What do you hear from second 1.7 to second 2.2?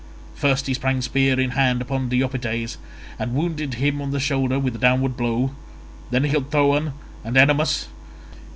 upon